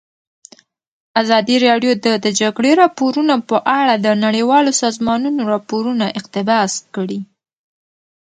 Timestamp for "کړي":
6.95-7.19